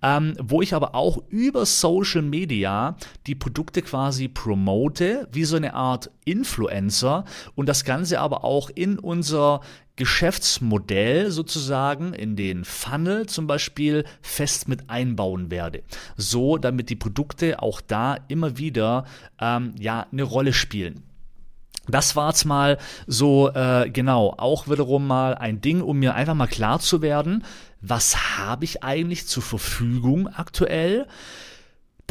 ähm, 0.03 0.35
wo 0.41 0.63
ich 0.63 0.75
aber 0.75 0.95
auch 0.95 1.19
über 1.29 1.67
Social 1.67 2.23
Media 2.23 2.97
die 3.27 3.35
Produkte 3.35 3.83
quasi 3.83 4.29
promote, 4.29 5.29
wie 5.33 5.45
so 5.45 5.57
eine 5.57 5.75
Art 5.75 6.11
Influencer 6.25 7.25
und 7.55 7.69
das 7.69 7.85
Ganze 7.85 8.21
aber 8.21 8.45
auch 8.45 8.71
in 8.71 8.99
unser 8.99 9.61
Geschäftsmodell 9.97 11.31
sozusagen 11.31 12.15
in 12.15 12.35
den 12.35 12.65
Funnel 12.65 13.27
zum 13.27 13.47
Beispiel 13.47 14.05
fest 14.23 14.67
mit 14.67 14.89
einbauen 14.89 15.51
werde. 15.51 15.83
So, 16.17 16.57
damit 16.57 16.89
die 16.89 16.97
Produkte 16.97 17.61
auch 17.61 17.81
da 17.83 18.17
immer 18.29 18.57
wieder 18.57 19.05
ähm, 19.39 19.75
ja 19.79 20.07
eine 20.11 20.23
Rolle 20.23 20.55
spielen. 20.55 21.03
Das 21.89 22.15
war 22.15 22.29
jetzt 22.29 22.45
mal 22.45 22.79
so, 23.07 23.51
äh, 23.51 23.91
genau, 23.91 24.35
auch 24.37 24.69
wiederum 24.69 25.07
mal 25.07 25.35
ein 25.35 25.61
Ding, 25.61 25.81
um 25.81 25.99
mir 25.99 26.15
einfach 26.15 26.35
mal 26.35 26.47
klar 26.47 26.79
zu 26.79 27.03
werden, 27.03 27.45
was 27.81 28.39
habe 28.39 28.65
ich 28.65 28.85
eigentlich 28.85 29.27
zur 29.27 29.43
Verfügung 29.43 30.29
aktuell? 30.29 31.07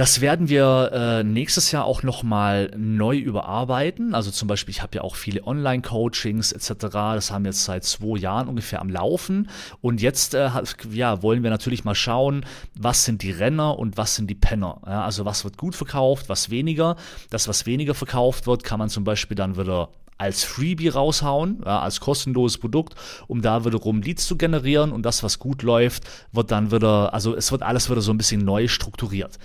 Das 0.01 0.19
werden 0.19 0.49
wir 0.49 0.89
äh, 0.93 1.23
nächstes 1.23 1.71
Jahr 1.71 1.85
auch 1.85 2.01
nochmal 2.01 2.71
neu 2.75 3.17
überarbeiten. 3.17 4.15
Also 4.15 4.31
zum 4.31 4.47
Beispiel, 4.47 4.71
ich 4.71 4.81
habe 4.81 4.95
ja 4.95 5.03
auch 5.03 5.15
viele 5.15 5.45
Online-Coachings 5.45 6.53
etc. 6.53 6.73
Das 6.89 7.29
haben 7.29 7.43
wir 7.45 7.49
jetzt 7.49 7.65
seit 7.65 7.83
zwei 7.83 8.17
Jahren 8.17 8.47
ungefähr 8.47 8.81
am 8.81 8.89
Laufen. 8.89 9.47
Und 9.79 10.01
jetzt 10.01 10.33
äh, 10.33 10.49
ja, 10.91 11.21
wollen 11.21 11.43
wir 11.43 11.51
natürlich 11.51 11.83
mal 11.83 11.93
schauen, 11.93 12.47
was 12.73 13.05
sind 13.05 13.21
die 13.21 13.29
Renner 13.29 13.77
und 13.77 13.95
was 13.95 14.15
sind 14.15 14.27
die 14.27 14.33
Penner. 14.33 14.81
Ja, 14.87 15.05
also 15.05 15.23
was 15.25 15.43
wird 15.43 15.57
gut 15.57 15.75
verkauft, 15.75 16.29
was 16.29 16.49
weniger. 16.49 16.95
Das, 17.29 17.47
was 17.47 17.67
weniger 17.67 17.93
verkauft 17.93 18.47
wird, 18.47 18.63
kann 18.63 18.79
man 18.79 18.89
zum 18.89 19.03
Beispiel 19.03 19.35
dann 19.35 19.55
wieder 19.55 19.89
als 20.17 20.43
Freebie 20.43 20.89
raushauen, 20.89 21.61
ja, 21.63 21.79
als 21.79 21.99
kostenloses 21.99 22.57
Produkt, 22.57 22.95
um 23.27 23.43
da 23.43 23.65
wiederum 23.65 24.01
Leads 24.01 24.25
zu 24.25 24.35
generieren 24.35 24.91
und 24.93 25.03
das, 25.03 25.21
was 25.21 25.37
gut 25.37 25.61
läuft, 25.61 26.05
wird 26.31 26.49
dann 26.49 26.71
wieder, 26.71 27.13
also 27.13 27.35
es 27.35 27.51
wird 27.51 27.61
alles 27.61 27.89
wieder 27.89 28.01
so 28.01 28.11
ein 28.11 28.17
bisschen 28.17 28.43
neu 28.43 28.67
strukturiert 28.67 29.37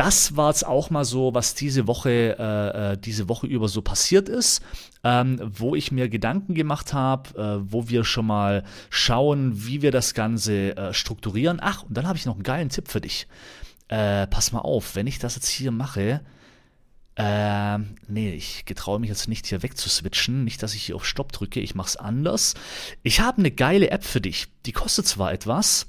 das 0.00 0.34
war 0.34 0.48
es 0.48 0.64
auch 0.64 0.88
mal 0.88 1.04
so, 1.04 1.34
was 1.34 1.54
diese 1.54 1.86
Woche, 1.86 2.34
äh, 2.38 2.92
äh, 2.92 2.96
diese 2.96 3.28
Woche 3.28 3.46
über 3.46 3.68
so 3.68 3.82
passiert 3.82 4.30
ist, 4.30 4.62
ähm, 5.04 5.38
wo 5.42 5.74
ich 5.74 5.92
mir 5.92 6.08
Gedanken 6.08 6.54
gemacht 6.54 6.94
habe, 6.94 7.38
äh, 7.38 7.70
wo 7.70 7.90
wir 7.90 8.04
schon 8.04 8.24
mal 8.24 8.64
schauen, 8.88 9.66
wie 9.66 9.82
wir 9.82 9.90
das 9.90 10.14
Ganze 10.14 10.74
äh, 10.74 10.94
strukturieren. 10.94 11.58
Ach, 11.60 11.82
und 11.82 11.94
dann 11.94 12.08
habe 12.08 12.16
ich 12.16 12.24
noch 12.24 12.32
einen 12.32 12.44
geilen 12.44 12.70
Tipp 12.70 12.88
für 12.88 13.02
dich. 13.02 13.26
Äh, 13.88 14.26
pass 14.28 14.52
mal 14.52 14.60
auf, 14.60 14.96
wenn 14.96 15.06
ich 15.06 15.18
das 15.18 15.34
jetzt 15.34 15.48
hier 15.48 15.70
mache, 15.70 16.22
äh, 17.16 17.78
nee, 18.08 18.32
ich 18.32 18.64
getraue 18.64 19.00
mich 19.00 19.10
jetzt 19.10 19.28
nicht 19.28 19.48
hier 19.48 19.62
wegzuswitchen. 19.62 20.44
Nicht, 20.44 20.62
dass 20.62 20.74
ich 20.74 20.84
hier 20.84 20.96
auf 20.96 21.04
Stopp 21.04 21.30
drücke. 21.30 21.60
Ich 21.60 21.74
mache 21.74 21.88
es 21.88 21.96
anders. 21.98 22.54
Ich 23.02 23.20
habe 23.20 23.36
eine 23.36 23.50
geile 23.50 23.90
App 23.90 24.04
für 24.04 24.22
dich. 24.22 24.46
Die 24.64 24.72
kostet 24.72 25.06
zwar 25.06 25.30
etwas. 25.30 25.88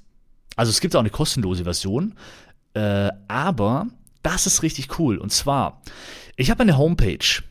Also 0.58 0.70
es 0.70 0.82
gibt 0.82 0.98
auch 0.98 1.00
eine 1.00 1.12
kostenlose 1.12 1.64
Version. 1.64 2.18
Äh, 2.74 3.10
aber 3.30 3.88
das 4.24 4.48
ist 4.48 4.64
richtig 4.64 5.00
cool. 5.00 5.18
Und 5.18 5.32
zwar, 5.32 5.82
ich 6.36 6.50
habe 6.52 6.62
eine 6.62 6.78
Homepage. 6.78 7.44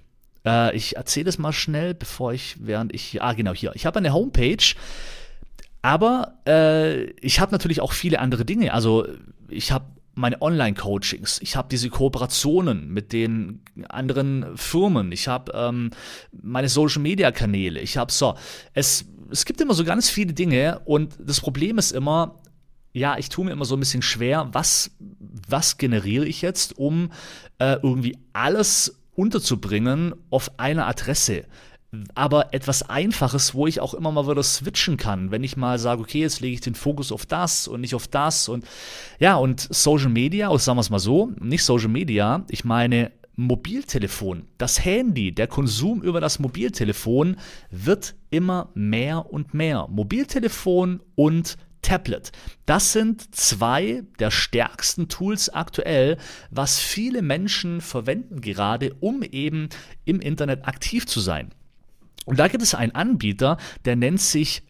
Äh, 0.45 0.77
ich 0.77 0.97
erzähle 0.97 1.29
es 1.29 1.39
mal 1.39 1.53
schnell, 1.53 1.95
bevor 1.95 2.33
ich, 2.33 2.57
während 2.61 2.95
ich, 2.95 3.23
ah 3.23 3.33
genau 3.33 3.55
hier, 3.55 3.73
ich 3.75 3.87
habe 3.87 3.99
eine 3.99 4.13
Homepage, 4.13 4.75
aber 5.83 6.35
äh, 6.47 7.05
ich 7.21 7.41
habe 7.41 7.53
natürlich 7.53 7.81
auch 7.81 7.93
viele 7.93 8.21
andere 8.21 8.45
Dinge. 8.45 8.73
Also 8.73 9.07
ich 9.49 9.73
habe 9.73 9.87
meine 10.15 10.43
Online-Coachings, 10.43 11.41
ich 11.41 11.57
habe 11.57 11.69
diese 11.71 11.89
Kooperationen 11.89 12.89
mit 12.93 13.13
den 13.13 13.63
anderen 13.89 14.57
Firmen, 14.57 15.13
ich 15.13 15.29
habe 15.29 15.53
ähm, 15.55 15.91
meine 16.33 16.69
Social-Media-Kanäle, 16.69 17.81
ich 17.81 17.97
habe 17.97 18.13
so, 18.13 18.35
es, 18.75 19.07
es 19.31 19.45
gibt 19.45 19.61
immer 19.61 19.73
so 19.73 19.85
ganz 19.85 20.11
viele 20.11 20.33
Dinge 20.33 20.81
und 20.85 21.17
das 21.19 21.41
Problem 21.41 21.79
ist 21.79 21.93
immer, 21.93 22.35
ja, 22.93 23.19
ich 23.19 23.29
tue 23.29 23.45
mir 23.45 23.53
immer 23.53 23.65
so 23.65 23.77
ein 23.77 23.81
bisschen 23.81 24.03
schwer, 24.03 24.49
was, 24.53 24.91
was 25.49 25.79
generiere 25.79 26.27
ich 26.27 26.43
jetzt, 26.43 26.79
um 26.79 27.11
äh, 27.59 27.77
irgendwie 27.83 28.19
alles 28.33 29.01
unterzubringen 29.15 30.15
auf 30.31 30.59
einer 30.59 30.87
Adresse. 30.87 31.45
Aber 32.15 32.55
etwas 32.55 32.89
Einfaches, 32.89 33.55
wo 33.55 33.67
ich 33.67 33.81
auch 33.81 33.95
immer 33.95 34.13
mal 34.13 34.29
wieder 34.29 34.43
switchen 34.43 34.97
kann, 34.97 35.33
wenn 35.33 35.43
ich 35.43 35.57
mal 35.57 35.79
sage, 35.79 36.01
okay, 36.01 36.21
jetzt 36.21 36.41
lege 36.41 36.55
ich 36.55 36.61
den 36.61 36.77
Fokus 36.77 37.11
auf 37.11 37.27
das 37.27 37.67
und 37.67 37.81
nicht 37.81 37.97
auf 37.97 38.07
das. 38.07 38.49
Und 38.49 38.65
ja, 39.19 39.35
und 39.37 39.67
Social 39.71 40.09
Media, 40.09 40.51
oder 40.51 40.61
sagen 40.61 40.77
wir 40.77 40.83
es 40.83 40.91
mal 40.91 41.01
so, 41.01 41.33
nicht 41.41 41.65
Social 41.65 41.89
Media, 41.89 42.45
ich 42.49 42.65
meine 42.65 43.11
Mobiltelefon, 43.35 44.45
das 44.59 44.85
Handy, 44.85 45.33
der 45.33 45.47
Konsum 45.47 46.03
über 46.03 46.21
das 46.21 46.39
Mobiltelefon 46.39 47.37
wird 47.71 48.15
immer 48.31 48.71
mehr 48.75 49.33
und 49.33 49.55
mehr. 49.55 49.89
Mobiltelefon 49.89 51.01
und 51.17 51.57
Tablet. 51.83 52.33
Das 52.67 52.93
sind 52.93 53.35
zwei 53.35 54.03
der 54.19 54.31
stärksten 54.31 55.09
Tools 55.09 55.49
aktuell, 55.49 56.19
was 56.51 56.79
viele 56.79 57.23
Menschen 57.23 57.81
verwenden 57.81 58.41
gerade, 58.41 58.95
um 59.01 59.23
eben 59.23 59.69
im 60.05 60.21
Internet 60.21 60.67
aktiv 60.67 61.07
zu 61.07 61.21
sein. 61.21 61.51
Und 62.27 62.39
da 62.39 62.49
gibt 62.49 62.63
es 62.63 62.75
einen 62.75 62.95
Anbieter, 62.95 63.57
der 63.85 63.97
nennt 63.97 64.21
sich 64.21 64.63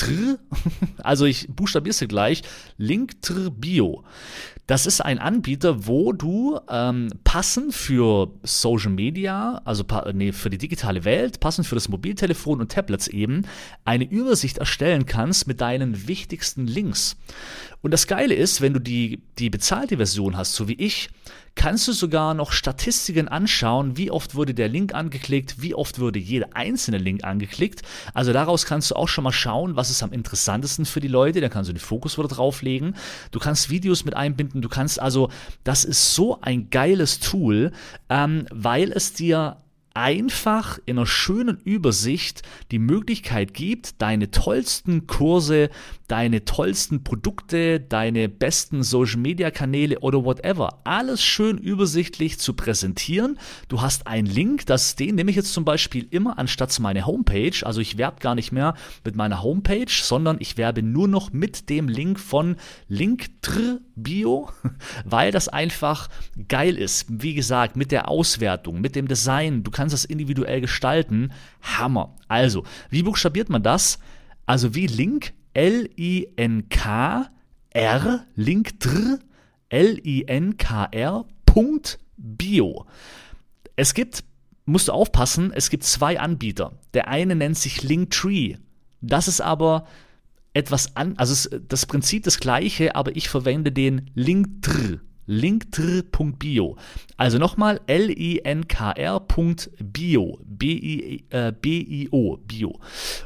Linktr, 0.00 0.38
also 1.02 1.24
ich 1.24 1.48
buchstabiere 1.48 1.90
es 1.90 2.08
gleich, 2.08 2.42
Linktr 2.78 3.50
Bio. 3.50 4.04
Das 4.66 4.86
ist 4.86 5.02
ein 5.02 5.18
Anbieter, 5.18 5.86
wo 5.86 6.12
du 6.12 6.58
ähm, 6.70 7.10
passend 7.22 7.74
für 7.74 8.30
Social 8.42 8.90
Media, 8.90 9.60
also 9.66 9.84
nee, 10.14 10.32
für 10.32 10.48
die 10.48 10.56
digitale 10.56 11.04
Welt, 11.04 11.38
passend 11.38 11.66
für 11.66 11.74
das 11.74 11.90
Mobiltelefon 11.90 12.62
und 12.62 12.72
Tablets 12.72 13.06
eben, 13.08 13.42
eine 13.84 14.08
Übersicht 14.08 14.58
erstellen 14.58 15.04
kannst 15.04 15.46
mit 15.46 15.60
deinen 15.60 16.08
wichtigsten 16.08 16.66
Links. 16.66 17.16
Und 17.82 17.90
das 17.90 18.06
Geile 18.06 18.34
ist, 18.34 18.62
wenn 18.62 18.72
du 18.72 18.80
die, 18.80 19.20
die 19.38 19.50
bezahlte 19.50 19.98
Version 19.98 20.38
hast, 20.38 20.54
so 20.54 20.66
wie 20.66 20.74
ich, 20.74 21.10
kannst 21.54 21.86
du 21.88 21.92
sogar 21.92 22.34
noch 22.34 22.52
Statistiken 22.52 23.28
anschauen, 23.28 23.96
wie 23.96 24.10
oft 24.10 24.34
wurde 24.34 24.54
der 24.54 24.68
Link 24.68 24.94
angeklickt, 24.94 25.62
wie 25.62 25.74
oft 25.74 25.98
wurde 25.98 26.18
jeder 26.18 26.48
einzelne 26.54 26.98
Link 26.98 27.24
angeklickt. 27.24 27.82
Also 28.12 28.32
daraus 28.32 28.66
kannst 28.66 28.90
du 28.90 28.96
auch 28.96 29.08
schon 29.08 29.24
mal 29.24 29.32
schauen, 29.32 29.76
was 29.76 29.90
ist 29.90 30.02
am 30.02 30.12
interessantesten 30.12 30.84
für 30.84 31.00
die 31.00 31.08
Leute, 31.08 31.40
da 31.40 31.48
kannst 31.48 31.68
du 31.68 31.74
den 31.74 31.80
Fokus 31.80 32.18
wieder 32.18 32.28
drauflegen. 32.28 32.96
Du 33.30 33.38
kannst 33.38 33.70
Videos 33.70 34.04
mit 34.04 34.14
einbinden, 34.14 34.62
du 34.62 34.68
kannst 34.68 35.00
also, 35.00 35.30
das 35.62 35.84
ist 35.84 36.14
so 36.14 36.40
ein 36.40 36.70
geiles 36.70 37.20
Tool, 37.20 37.72
ähm, 38.08 38.46
weil 38.50 38.92
es 38.92 39.12
dir 39.12 39.56
einfach 39.94 40.78
in 40.86 40.98
einer 40.98 41.06
schönen 41.06 41.58
Übersicht 41.58 42.42
die 42.72 42.80
Möglichkeit 42.80 43.54
gibt, 43.54 44.02
deine 44.02 44.32
tollsten 44.32 45.06
Kurse, 45.06 45.70
deine 46.08 46.44
tollsten 46.44 47.04
Produkte, 47.04 47.80
deine 47.80 48.28
besten 48.28 48.82
Social-Media-Kanäle 48.82 50.00
oder 50.00 50.24
whatever, 50.24 50.80
alles 50.84 51.22
schön 51.22 51.58
übersichtlich 51.58 52.38
zu 52.38 52.54
präsentieren. 52.54 53.38
Du 53.68 53.80
hast 53.80 54.06
einen 54.06 54.26
Link, 54.26 54.66
das, 54.66 54.96
den 54.96 55.14
nehme 55.14 55.30
ich 55.30 55.36
jetzt 55.36 55.52
zum 55.52 55.64
Beispiel 55.64 56.06
immer 56.10 56.38
anstatt 56.38 56.78
meine 56.80 57.06
Homepage. 57.06 57.54
Also 57.62 57.80
ich 57.80 57.96
werbe 57.96 58.20
gar 58.20 58.34
nicht 58.34 58.50
mehr 58.50 58.74
mit 59.04 59.14
meiner 59.14 59.42
Homepage, 59.42 59.86
sondern 59.88 60.38
ich 60.40 60.56
werbe 60.56 60.82
nur 60.82 61.06
noch 61.06 61.32
mit 61.32 61.70
dem 61.70 61.88
Link 61.88 62.18
von 62.18 62.56
Linktr 62.88 63.80
Bio, 63.96 64.50
weil 65.04 65.30
das 65.30 65.48
einfach 65.48 66.08
geil 66.48 66.76
ist. 66.76 67.06
Wie 67.08 67.34
gesagt, 67.34 67.76
mit 67.76 67.92
der 67.92 68.08
Auswertung, 68.08 68.80
mit 68.80 68.96
dem 68.96 69.06
Design, 69.08 69.62
du 69.62 69.70
kannst 69.70 69.83
das 69.92 70.04
individuell 70.04 70.60
gestalten. 70.60 71.32
Hammer. 71.62 72.14
Also, 72.28 72.64
wie 72.90 73.02
buchstabiert 73.02 73.48
man 73.48 73.62
das? 73.62 73.98
Also 74.46 74.74
wie 74.74 74.86
Link, 74.86 75.32
L-I-N-K, 75.54 77.30
R, 77.70 78.26
Linktr, 78.34 79.18
L-I-N-K-R, 79.68 81.24
Punkt 81.46 81.98
Bio. 82.16 82.86
Es 83.76 83.94
gibt, 83.94 84.24
musst 84.66 84.88
du 84.88 84.92
aufpassen, 84.92 85.52
es 85.54 85.70
gibt 85.70 85.84
zwei 85.84 86.20
Anbieter. 86.20 86.72
Der 86.94 87.08
eine 87.08 87.34
nennt 87.34 87.58
sich 87.58 87.82
Linktree. 87.82 88.56
Das 89.00 89.28
ist 89.28 89.40
aber 89.40 89.86
etwas 90.54 90.96
an, 90.96 91.14
also 91.16 91.48
das 91.68 91.86
Prinzip 91.86 92.22
das 92.22 92.38
gleiche, 92.38 92.94
aber 92.94 93.16
ich 93.16 93.28
verwende 93.28 93.72
den 93.72 94.10
Linktr. 94.14 95.00
Linktr.bio. 95.26 96.76
Also 97.16 97.38
nochmal 97.38 97.80
L-I-N-K-R.bio. 97.86 98.38
B-I-O. 100.44 102.36
Bio. 102.46 102.80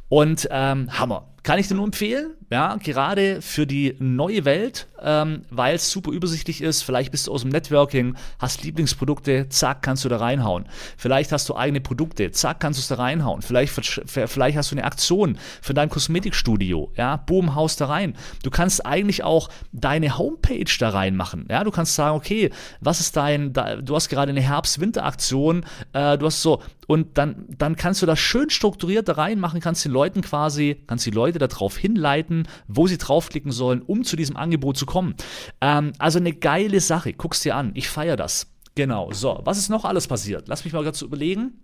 Und 0.08 0.48
ähm, 0.50 0.98
Hammer. 0.98 1.28
Kann 1.42 1.58
ich 1.58 1.68
dir 1.68 1.74
nur 1.74 1.84
empfehlen, 1.84 2.32
ja, 2.50 2.76
gerade 2.76 3.42
für 3.42 3.66
die 3.66 3.94
neue 3.98 4.44
Welt, 4.44 4.88
ähm, 5.02 5.42
weil 5.50 5.76
es 5.76 5.90
super 5.90 6.10
übersichtlich 6.10 6.62
ist. 6.62 6.82
Vielleicht 6.82 7.10
bist 7.10 7.26
du 7.26 7.32
aus 7.32 7.42
dem 7.42 7.50
Networking, 7.50 8.16
hast 8.38 8.64
Lieblingsprodukte, 8.64 9.48
zack, 9.48 9.82
kannst 9.82 10.04
du 10.04 10.08
da 10.08 10.16
reinhauen. 10.16 10.66
Vielleicht 10.96 11.30
hast 11.32 11.48
du 11.48 11.56
eigene 11.56 11.80
Produkte, 11.80 12.30
zack, 12.32 12.60
kannst 12.60 12.78
du 12.78 12.82
es 12.82 12.88
da 12.88 12.96
reinhauen. 12.96 13.42
Vielleicht, 13.42 13.72
vielleicht 14.06 14.56
hast 14.56 14.72
du 14.72 14.76
eine 14.76 14.84
Aktion 14.84 15.38
für 15.62 15.74
dein 15.74 15.88
Kosmetikstudio, 15.88 16.90
ja, 16.96 17.16
boom, 17.16 17.54
haus 17.54 17.76
da 17.76 17.86
rein. 17.86 18.14
Du 18.42 18.50
kannst 18.50 18.84
eigentlich 18.84 19.22
auch 19.22 19.48
deine 19.72 20.18
Homepage 20.18 20.64
da 20.78 20.90
reinmachen, 20.90 21.46
ja, 21.50 21.64
du 21.64 21.70
kannst 21.70 21.94
sagen, 21.94 22.16
okay, 22.16 22.50
was 22.80 23.00
ist 23.00 23.16
dein, 23.16 23.52
du 23.52 23.94
hast 23.94 24.08
gerade 24.08 24.30
eine 24.30 24.40
Herbst-Winter-Aktion, 24.40 25.64
äh, 25.92 26.18
du 26.18 26.26
hast 26.26 26.42
so, 26.42 26.62
und 26.88 27.18
dann, 27.18 27.44
dann 27.48 27.76
kannst 27.76 28.00
du 28.00 28.06
das 28.06 28.18
schön 28.18 28.48
strukturiert 28.48 29.08
da 29.08 29.12
reinmachen, 29.12 29.60
kannst 29.60 29.84
den 29.84 29.92
Leuten 29.92 30.22
quasi, 30.22 30.82
kannst 30.86 31.04
die 31.04 31.10
Leute 31.10 31.38
darauf 31.38 31.76
hinleiten, 31.76 32.48
wo 32.66 32.86
sie 32.86 32.96
draufklicken 32.96 33.52
sollen, 33.52 33.82
um 33.82 34.04
zu 34.04 34.16
diesem 34.16 34.38
Angebot 34.38 34.78
zu 34.78 34.86
kommen. 34.86 35.14
Ähm, 35.60 35.92
also 35.98 36.18
eine 36.18 36.32
geile 36.32 36.80
Sache. 36.80 37.12
Guck's 37.12 37.40
dir 37.42 37.56
an. 37.56 37.72
Ich 37.74 37.90
feiere 37.90 38.16
das. 38.16 38.50
Genau. 38.74 39.12
So, 39.12 39.38
was 39.44 39.58
ist 39.58 39.68
noch 39.68 39.84
alles 39.84 40.08
passiert? 40.08 40.48
Lass 40.48 40.64
mich 40.64 40.72
mal 40.72 40.82
dazu 40.82 41.04
überlegen. 41.04 41.60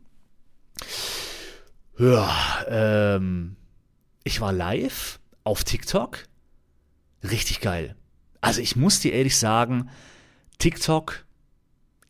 Ja, 1.99 2.31
ähm, 2.69 3.57
ich 4.25 4.43
war 4.43 4.53
live 4.53 5.21
auf 5.43 5.65
TikTok. 5.65 6.19
Richtig 7.23 7.63
geil. 7.63 7.97
Also 8.43 8.61
ich 8.61 8.77
muss 8.77 9.01
dir 9.01 9.15
ehrlich 9.15 9.39
sagen, 9.39 9.89
TikTok 10.59 11.25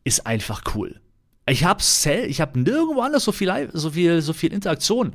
ist 0.02 0.26
einfach 0.26 0.64
cool. 0.74 1.00
Ich 1.46 1.64
habe 1.64 1.82
ich 1.82 2.40
habe 2.40 2.58
nirgendwo 2.58 3.02
anders 3.02 3.24
so 3.24 3.32
viel, 3.32 3.70
so 3.74 3.90
viel, 3.90 4.22
so 4.22 4.32
viel 4.32 4.52
Interaktion. 4.52 5.14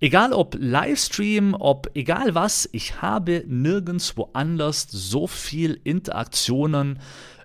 Egal 0.00 0.32
ob 0.32 0.56
Livestream, 0.58 1.54
ob 1.54 1.90
egal 1.94 2.34
was, 2.34 2.66
ich 2.72 3.02
habe 3.02 3.44
nirgendwo 3.46 4.30
anders 4.32 4.86
so 4.90 5.26
viel 5.26 5.78
Interaktionen 5.84 6.98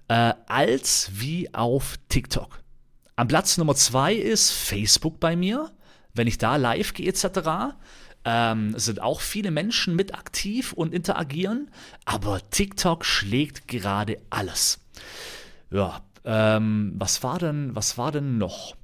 äh, 0.07 0.33
als 0.47 1.11
wie 1.13 1.53
auf 1.53 1.95
TikTok. 2.07 2.61
Am 3.17 3.27
Platz 3.27 3.57
Nummer 3.57 3.75
zwei 3.75 4.13
ist 4.13 4.51
Facebook 4.51 5.19
bei 5.19 5.35
mir. 5.35 5.71
Wenn 6.13 6.27
ich 6.27 6.38
da 6.38 6.55
live 6.55 6.93
gehe 6.93 7.09
etc., 7.09 7.75
ähm, 8.23 8.77
sind 8.77 9.01
auch 9.01 9.19
viele 9.19 9.51
Menschen 9.51 9.95
mit 9.95 10.13
aktiv 10.13 10.73
und 10.73 10.93
interagieren, 10.93 11.71
aber 12.05 12.39
TikTok 12.50 13.03
schlägt 13.03 13.67
gerade 13.67 14.19
alles. 14.29 14.79
Ja, 15.71 16.01
ähm, 16.25 16.93
was 16.97 17.23
war 17.23 17.39
denn, 17.39 17.75
was 17.75 17.97
war 17.97 18.11
denn 18.11 18.37
noch? 18.37 18.75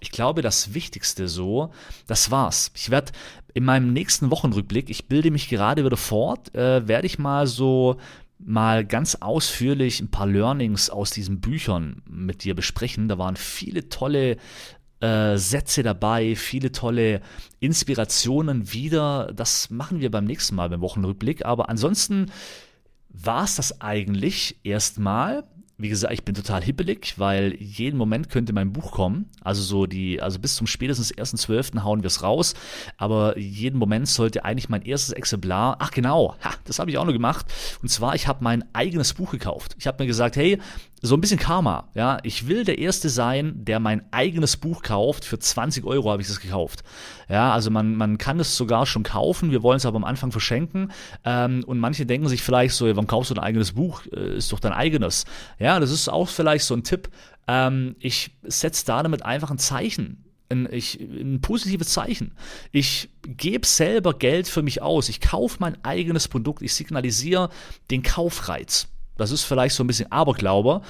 Ich 0.00 0.10
glaube, 0.10 0.42
das 0.42 0.74
Wichtigste 0.74 1.28
so, 1.28 1.70
das 2.06 2.30
war's. 2.30 2.72
Ich 2.74 2.90
werde 2.90 3.12
in 3.54 3.64
meinem 3.64 3.92
nächsten 3.92 4.30
Wochenrückblick, 4.30 4.90
ich 4.90 5.06
bilde 5.06 5.30
mich 5.30 5.48
gerade 5.48 5.84
wieder 5.84 5.96
fort, 5.96 6.54
äh, 6.54 6.88
werde 6.88 7.06
ich 7.06 7.18
mal 7.18 7.46
so 7.46 7.98
mal 8.44 8.84
ganz 8.84 9.16
ausführlich 9.16 10.00
ein 10.00 10.10
paar 10.10 10.26
Learnings 10.26 10.90
aus 10.90 11.10
diesen 11.10 11.40
Büchern 11.40 12.02
mit 12.08 12.42
dir 12.44 12.54
besprechen. 12.54 13.08
Da 13.08 13.18
waren 13.18 13.36
viele 13.36 13.88
tolle 13.88 14.36
äh, 15.00 15.36
Sätze 15.36 15.82
dabei, 15.82 16.34
viele 16.36 16.72
tolle 16.72 17.20
Inspirationen 17.60 18.72
wieder. 18.72 19.32
Das 19.34 19.70
machen 19.70 20.00
wir 20.00 20.10
beim 20.10 20.24
nächsten 20.24 20.56
Mal 20.56 20.68
beim 20.70 20.80
Wochenrückblick. 20.80 21.44
Aber 21.44 21.68
ansonsten 21.68 22.32
war 23.08 23.44
es 23.44 23.56
das 23.56 23.80
eigentlich 23.80 24.56
erstmal. 24.64 25.44
Wie 25.82 25.88
gesagt, 25.88 26.14
ich 26.14 26.22
bin 26.22 26.36
total 26.36 26.62
hippelig, 26.62 27.14
weil 27.16 27.56
jeden 27.58 27.98
Moment 27.98 28.28
könnte 28.28 28.52
mein 28.52 28.72
Buch 28.72 28.92
kommen. 28.92 29.28
Also 29.40 29.62
so 29.62 29.86
die, 29.86 30.22
also 30.22 30.38
bis 30.38 30.54
zum 30.54 30.68
spätestens 30.68 31.12
1.12. 31.12 31.82
hauen 31.82 32.04
wir 32.04 32.06
es 32.06 32.22
raus. 32.22 32.54
Aber 32.98 33.36
jeden 33.36 33.80
Moment 33.80 34.06
sollte 34.06 34.44
eigentlich 34.44 34.68
mein 34.68 34.82
erstes 34.82 35.12
Exemplar. 35.12 35.78
Ach 35.80 35.90
genau, 35.90 36.36
ha, 36.40 36.54
das 36.66 36.78
habe 36.78 36.92
ich 36.92 36.98
auch 36.98 37.04
noch 37.04 37.12
gemacht. 37.12 37.46
Und 37.82 37.88
zwar, 37.88 38.14
ich 38.14 38.28
habe 38.28 38.44
mein 38.44 38.64
eigenes 38.72 39.14
Buch 39.14 39.32
gekauft. 39.32 39.74
Ich 39.76 39.88
habe 39.88 40.00
mir 40.00 40.06
gesagt, 40.06 40.36
hey, 40.36 40.60
so 41.04 41.16
ein 41.16 41.20
bisschen 41.20 41.38
Karma. 41.38 41.88
Ja, 41.94 42.18
ich 42.22 42.46
will 42.46 42.64
der 42.64 42.78
Erste 42.78 43.08
sein, 43.08 43.64
der 43.64 43.80
mein 43.80 44.02
eigenes 44.12 44.56
Buch 44.56 44.82
kauft. 44.82 45.24
Für 45.24 45.38
20 45.38 45.84
Euro 45.84 46.10
habe 46.10 46.22
ich 46.22 46.28
es 46.28 46.38
gekauft. 46.38 46.84
Ja, 47.28 47.52
also 47.52 47.70
man, 47.70 47.96
man 47.96 48.18
kann 48.18 48.38
es 48.38 48.56
sogar 48.56 48.86
schon 48.86 49.02
kaufen. 49.02 49.50
Wir 49.50 49.64
wollen 49.64 49.78
es 49.78 49.84
aber 49.84 49.96
am 49.96 50.04
Anfang 50.04 50.30
verschenken. 50.30 50.92
Ähm, 51.24 51.64
und 51.66 51.80
manche 51.80 52.06
denken 52.06 52.28
sich 52.28 52.42
vielleicht 52.42 52.76
so, 52.76 52.86
warum 52.86 53.08
kaufst 53.08 53.30
du 53.30 53.34
dein 53.34 53.44
eigenes 53.44 53.72
Buch? 53.72 54.02
Äh, 54.12 54.36
ist 54.36 54.52
doch 54.52 54.60
dein 54.60 54.72
eigenes. 54.72 55.24
Ja, 55.58 55.80
das 55.80 55.90
ist 55.90 56.08
auch 56.08 56.28
vielleicht 56.28 56.64
so 56.64 56.74
ein 56.74 56.84
Tipp. 56.84 57.10
Ähm, 57.48 57.96
ich 57.98 58.30
setze 58.44 58.86
da 58.86 59.02
damit 59.02 59.24
einfach 59.24 59.50
ein 59.50 59.58
Zeichen. 59.58 60.24
Ein, 60.50 60.68
ich, 60.70 61.00
ein 61.00 61.40
positives 61.40 61.88
Zeichen. 61.88 62.36
Ich 62.70 63.08
gebe 63.22 63.66
selber 63.66 64.14
Geld 64.14 64.46
für 64.46 64.62
mich 64.62 64.82
aus. 64.82 65.08
Ich 65.08 65.20
kaufe 65.20 65.56
mein 65.58 65.84
eigenes 65.84 66.28
Produkt. 66.28 66.62
Ich 66.62 66.74
signalisiere 66.74 67.48
den 67.90 68.04
Kaufreiz. 68.04 68.86
Das 69.16 69.30
ist 69.30 69.44
vielleicht 69.44 69.74
so 69.74 69.84
ein 69.84 69.86
bisschen 69.86 70.10
Aberglaube, 70.10 70.82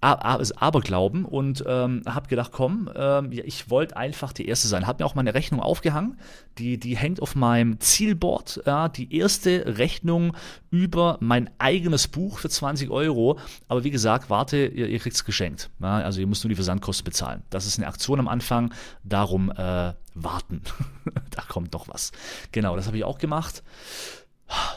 Aberglauben 0.00 1.24
und 1.24 1.64
ähm, 1.66 2.02
habe 2.06 2.28
gedacht, 2.28 2.52
komm, 2.52 2.90
ähm, 2.94 3.32
ich 3.32 3.70
wollte 3.70 3.96
einfach 3.96 4.32
die 4.32 4.46
Erste 4.46 4.68
sein. 4.68 4.86
Habe 4.86 5.02
mir 5.02 5.06
auch 5.06 5.14
meine 5.14 5.34
Rechnung 5.34 5.60
aufgehangen, 5.60 6.18
die, 6.58 6.78
die 6.78 6.96
hängt 6.96 7.20
auf 7.22 7.34
meinem 7.34 7.80
Zielboard, 7.80 8.62
ja, 8.66 8.88
die 8.88 9.16
erste 9.16 9.78
Rechnung 9.78 10.36
über 10.70 11.16
mein 11.20 11.50
eigenes 11.58 12.08
Buch 12.08 12.38
für 12.38 12.50
20 12.50 12.90
Euro. 12.90 13.38
Aber 13.68 13.84
wie 13.84 13.90
gesagt, 13.90 14.30
warte, 14.30 14.66
ihr, 14.66 14.86
ihr 14.88 14.98
kriegt 14.98 15.16
es 15.16 15.24
geschenkt. 15.24 15.70
Ja, 15.80 15.96
also 15.98 16.20
ihr 16.20 16.26
müsst 16.26 16.44
nur 16.44 16.50
die 16.50 16.56
Versandkosten 16.56 17.04
bezahlen. 17.04 17.42
Das 17.50 17.66
ist 17.66 17.78
eine 17.78 17.88
Aktion 17.88 18.20
am 18.20 18.28
Anfang, 18.28 18.72
darum 19.02 19.50
äh, 19.50 19.94
warten. 20.14 20.62
da 21.30 21.42
kommt 21.48 21.72
noch 21.72 21.88
was. 21.88 22.12
Genau, 22.52 22.76
das 22.76 22.86
habe 22.86 22.98
ich 22.98 23.04
auch 23.04 23.18
gemacht. 23.18 23.62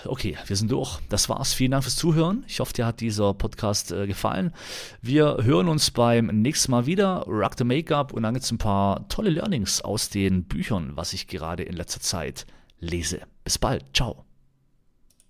Okay, 0.06 0.38
wir 0.48 0.56
sind 0.56 0.72
durch. 0.72 1.00
Das 1.10 1.30
war's. 1.30 1.54
Vielen 1.54 1.72
Dank 1.72 1.84
fürs 1.84 1.96
Zuhören. 1.96 2.44
Ich 2.48 2.60
hoffe, 2.60 2.74
dir 2.74 2.86
hat 2.86 3.02
dieser 3.02 3.34
Podcast 3.34 3.92
äh, 3.92 4.08
gefallen. 4.08 4.54
Wir 5.02 5.38
hören 5.42 5.68
uns 5.68 5.92
beim 5.92 6.28
nächsten 6.28 6.72
Mal 6.72 6.86
wieder. 6.86 7.24
Rock 7.28 7.54
the 7.58 7.64
Make-up 7.64 8.14
und 8.14 8.24
dann 8.24 8.34
gibt's 8.34 8.52
ein 8.52 8.58
paar 8.58 9.08
tolle 9.10 9.30
Learnings 9.30 9.82
aus 9.82 10.10
den 10.10 10.46
Büchern, 10.46 10.92
was 10.96 11.14
ich 11.14 11.28
gerade 11.28 11.64
in 11.64 11.76
letzter 11.76 12.00
Zeit 12.00 12.46
lese. 12.80 13.22
Bis 13.44 13.58
bald. 13.58 13.86
Ciao. 13.94 14.29